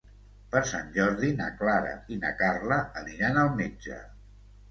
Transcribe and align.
Per 0.53 0.61
Sant 0.69 0.87
Jordi 0.95 1.29
na 1.41 1.49
Clara 1.59 1.91
i 2.15 2.17
na 2.23 2.33
Carla 2.41 2.79
aniran 3.03 3.37
al 3.43 3.51
metge. 3.63 4.01